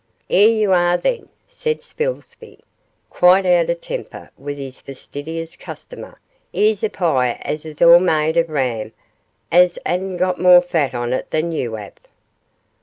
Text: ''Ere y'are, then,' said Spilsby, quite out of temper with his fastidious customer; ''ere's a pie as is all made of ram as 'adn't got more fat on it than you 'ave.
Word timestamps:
''Ere 0.31 0.61
y'are, 0.61 0.97
then,' 0.97 1.29
said 1.47 1.83
Spilsby, 1.83 2.57
quite 3.11 3.45
out 3.45 3.69
of 3.69 3.81
temper 3.81 4.31
with 4.35 4.57
his 4.57 4.81
fastidious 4.81 5.53
customer; 5.55 6.17
''ere's 6.57 6.81
a 6.83 6.89
pie 6.89 7.33
as 7.45 7.67
is 7.69 7.83
all 7.85 7.99
made 8.01 8.33
of 8.35 8.49
ram 8.49 8.93
as 9.53 9.77
'adn't 9.85 10.17
got 10.17 10.39
more 10.41 10.57
fat 10.63 10.95
on 10.97 11.13
it 11.13 11.29
than 11.29 11.51
you 11.53 11.77
'ave. 11.77 12.01